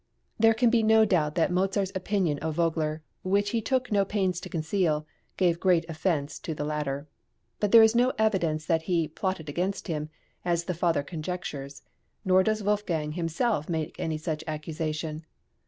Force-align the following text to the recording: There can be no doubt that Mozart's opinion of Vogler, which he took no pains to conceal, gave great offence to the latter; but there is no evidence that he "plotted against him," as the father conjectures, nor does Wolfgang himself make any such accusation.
There 0.39 0.55
can 0.55 0.71
be 0.71 0.81
no 0.81 1.05
doubt 1.05 1.35
that 1.35 1.51
Mozart's 1.51 1.91
opinion 1.93 2.39
of 2.39 2.55
Vogler, 2.55 3.03
which 3.21 3.51
he 3.51 3.61
took 3.61 3.91
no 3.91 4.03
pains 4.03 4.41
to 4.41 4.49
conceal, 4.49 5.05
gave 5.37 5.59
great 5.59 5.87
offence 5.87 6.39
to 6.39 6.55
the 6.55 6.63
latter; 6.63 7.07
but 7.59 7.71
there 7.71 7.83
is 7.83 7.93
no 7.93 8.11
evidence 8.17 8.65
that 8.65 8.81
he 8.89 9.07
"plotted 9.07 9.47
against 9.47 9.87
him," 9.87 10.09
as 10.43 10.63
the 10.63 10.73
father 10.73 11.03
conjectures, 11.03 11.83
nor 12.25 12.41
does 12.41 12.63
Wolfgang 12.63 13.11
himself 13.11 13.69
make 13.69 13.95
any 13.99 14.17
such 14.17 14.43
accusation. 14.47 15.23